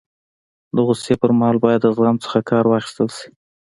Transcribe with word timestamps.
د 0.75 0.77
غوصي 0.85 1.13
پر 1.21 1.31
مهال 1.39 1.57
باید 1.65 1.81
د 1.83 1.87
زغم 1.95 2.15
څخه 2.23 2.39
کار 2.49 2.65
واخستل 2.67 3.07
سي. 3.17 3.29